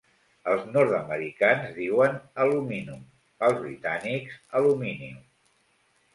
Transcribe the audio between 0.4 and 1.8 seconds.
Els nord-americans